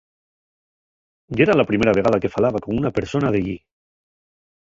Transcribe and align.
Yera 1.41 1.57
la 1.59 1.65
primera 1.71 1.93
vegada 1.99 2.21
que 2.25 2.33
falaba 2.37 2.63
con 2.67 2.81
una 2.83 2.93
persona 2.99 3.31
d'ellí. 3.35 3.57